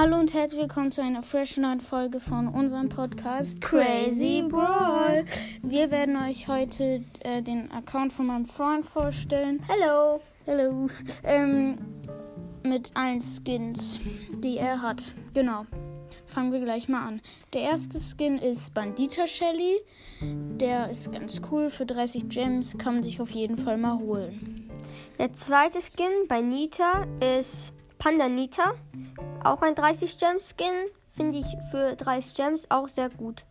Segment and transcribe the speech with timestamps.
[0.00, 5.26] Hallo und herzlich willkommen zu einer frischen neuen Folge von unserem Podcast Crazy Brawl.
[5.62, 9.62] Wir werden euch heute äh, den Account von meinem Freund vorstellen.
[9.68, 10.22] Hallo.
[10.46, 10.88] Hallo.
[11.22, 11.76] Ähm,
[12.62, 14.00] mit allen Skins,
[14.42, 15.14] die er hat.
[15.34, 15.66] Genau.
[16.24, 17.20] Fangen wir gleich mal an.
[17.52, 19.80] Der erste Skin ist Bandita Shelly.
[20.22, 21.68] Der ist ganz cool.
[21.68, 24.70] Für 30 Gems kann man sich auf jeden Fall mal holen.
[25.18, 27.04] Der zweite Skin bei Nita
[27.38, 28.72] ist Panda Nita.
[29.44, 30.88] Auch ein 30 Gems Skin.
[31.12, 33.44] Finde ich für 30 Gems auch sehr gut.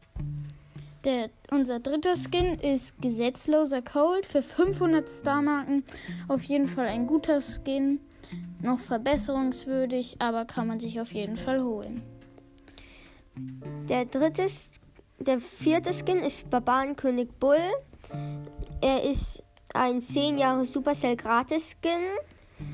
[1.05, 5.83] Der, unser dritter Skin ist Gesetzloser Cold für 500 Star-Marken.
[6.27, 7.99] Auf jeden Fall ein guter Skin.
[8.61, 12.01] Noch verbesserungswürdig, aber kann man sich auf jeden Fall holen.
[13.87, 14.47] Der dritte,
[15.19, 17.61] der vierte Skin ist Barbarenkönig Bull.
[18.81, 19.43] Er ist
[19.75, 22.01] ein 10 Jahre Supercell Gratis Skin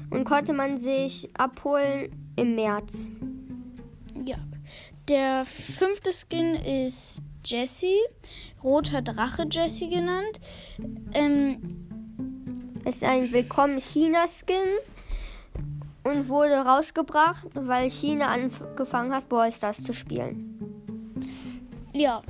[0.10, 3.08] und konnte man sich abholen im März.
[4.26, 4.38] Ja.
[5.08, 8.00] Der fünfte Skin ist Jessie,
[8.64, 10.40] roter Drache Jessie genannt.
[11.14, 11.86] Ähm,
[12.86, 14.70] es ist ein Willkommen China Skin
[16.04, 20.56] und wurde rausgebracht, weil China angefangen hat, Ballstars zu spielen.
[21.94, 22.22] Ja,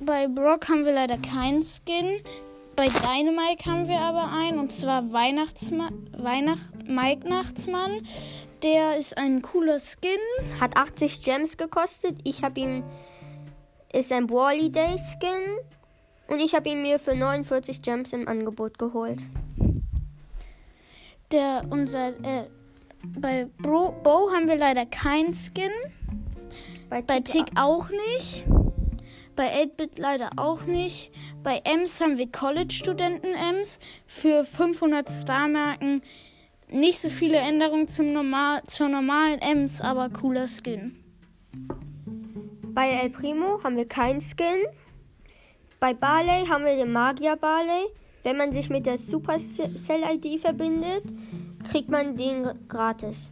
[0.00, 2.20] bei Brock haben wir leider keinen Skin.
[2.76, 8.02] Bei Dynamite haben wir aber einen, und zwar Weihnachtsmann, Weihnacht, Weihnachtsmann.
[8.64, 10.18] Der ist ein cooler Skin.
[10.60, 12.16] Hat 80 Gems gekostet.
[12.24, 12.82] Ich habe ihn.
[13.92, 15.58] Ist ein Wally Day Skin.
[16.26, 19.20] Und ich habe ihn mir für 49 Gems im Angebot geholt.
[21.30, 22.48] Der, unser, äh,
[23.02, 25.70] bei Bro, Bo haben wir leider keinen Skin.
[26.88, 28.46] Bei, bei Tick auch nicht.
[29.36, 31.10] Bei 8-Bit leider auch nicht.
[31.42, 36.02] Bei Ems haben wir College-Studenten-Ems für 500 Star-Marken.
[36.70, 40.96] Nicht so viele Änderungen zum normal, zur normalen Ems, aber cooler Skin.
[42.74, 44.64] Bei El Primo haben wir keinen Skin.
[45.80, 47.86] Bei Barley haben wir den Magier Barley.
[48.22, 51.04] Wenn man sich mit der Supercell-ID verbindet,
[51.70, 53.30] kriegt man den gratis.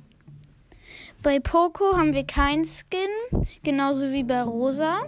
[1.23, 5.03] Bei Poco haben wir keinen Skin, genauso wie bei Rosa.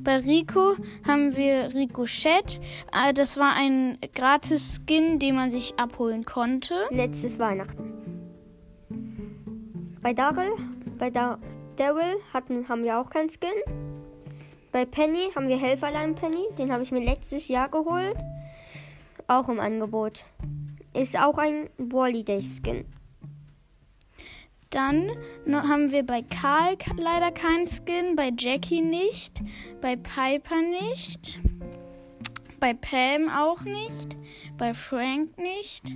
[0.00, 0.74] Bei Rico
[1.06, 2.60] haben wir Ricochet.
[2.92, 6.74] Äh, das war ein gratis Skin, den man sich abholen konnte.
[6.90, 7.92] Letztes Weihnachten.
[10.02, 10.50] Bei Daryl,
[10.98, 11.38] bei da
[11.76, 13.50] Daryl hatten, haben wir auch keinen Skin.
[14.72, 16.48] Bei Penny haben wir Helferlein Penny.
[16.58, 18.16] Den habe ich mir letztes Jahr geholt.
[19.28, 20.24] Auch im Angebot.
[20.94, 22.84] Ist auch ein Wally Day Skin.
[24.72, 25.10] Dann
[25.52, 29.42] haben wir bei Karl leider keinen Skin, bei Jackie nicht,
[29.82, 31.38] bei Piper nicht,
[32.58, 34.16] bei Pam auch nicht,
[34.56, 35.94] bei Frank nicht,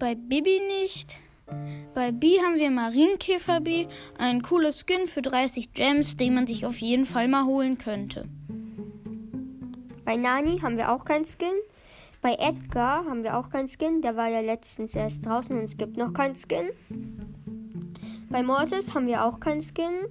[0.00, 1.20] bei Bibi nicht.
[1.94, 3.86] Bei B haben wir Marienkäfer B,
[4.18, 8.24] ein cooles Skin für 30 Gems, den man sich auf jeden Fall mal holen könnte.
[10.04, 11.54] Bei Nani haben wir auch keinen Skin.
[12.20, 14.02] Bei Edgar haben wir auch keinen Skin.
[14.02, 16.70] Der war ja letztens erst draußen und es gibt noch keinen Skin.
[18.28, 20.08] Bei Mortis haben wir auch keinen Skin.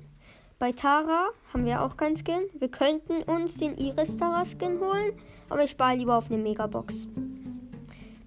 [0.57, 2.45] Bei Tara haben wir auch keinen Skin.
[2.57, 5.13] Wir könnten uns den Iris Tara Skin holen,
[5.49, 7.09] aber ich spare lieber auf eine Megabox.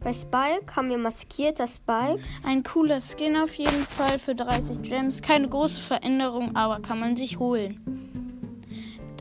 [0.00, 2.21] Bei Spike haben wir maskierter Spike.
[2.44, 5.22] Ein cooler Skin auf jeden Fall für 30 Gems.
[5.22, 7.81] Keine große Veränderung, aber kann man sich holen.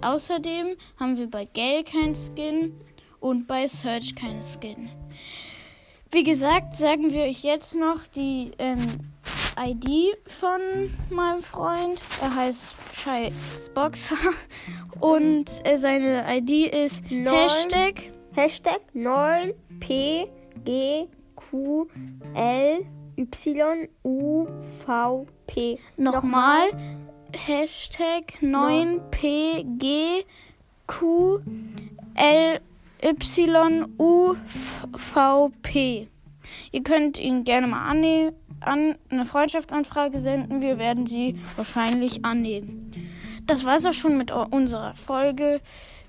[0.01, 2.73] Außerdem haben wir bei Gale keinen Skin
[3.19, 4.89] und bei Search keinen Skin.
[6.11, 8.77] Wie gesagt, sagen wir euch jetzt noch die ähm,
[9.57, 11.99] ID von meinem Freund.
[12.21, 14.15] Er heißt Scheißboxer
[14.99, 20.27] und äh, seine ID ist 9, Hashtag Hashtag 9 P
[20.63, 21.87] G Q
[22.35, 22.85] L
[23.17, 24.47] Y U
[24.85, 25.79] V P.
[25.97, 26.69] Nochmal
[27.33, 30.23] Hashtag 9 P G
[30.85, 31.41] Q
[32.15, 32.59] L
[33.01, 34.35] Y U
[34.95, 36.07] V P.
[36.71, 40.61] Ihr könnt ihn gerne mal annehmen an, eine Freundschaftsanfrage senden.
[40.61, 42.91] Wir werden sie wahrscheinlich annehmen.
[43.45, 45.61] Das war es auch schon mit unserer Folge.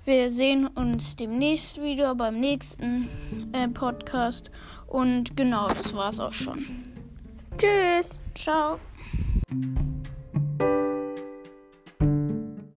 [0.05, 3.09] Wir sehen uns demnächst wieder beim nächsten
[3.53, 4.51] äh, Podcast.
[4.87, 6.65] Und genau, das war es auch schon.
[7.59, 8.21] Tschüss.
[8.35, 8.79] Ciao.